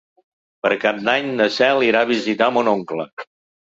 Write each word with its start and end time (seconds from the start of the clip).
Per 0.67 0.71
Cap 0.85 1.03
d'Any 1.09 1.31
na 1.43 1.49
Cel 1.59 1.87
irà 1.91 2.05
a 2.05 2.11
visitar 2.17 2.53
mon 2.61 2.77
oncle. 2.77 3.11